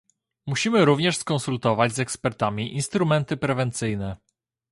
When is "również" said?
0.85-1.17